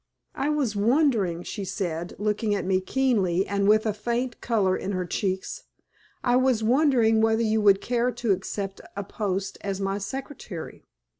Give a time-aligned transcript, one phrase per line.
[0.33, 4.93] "I was wondering," she said, looking at me keenly, and with a faint color in
[4.93, 5.65] her cheeks
[6.23, 10.85] "I was wondering whether you would care to accept a post as my secretary.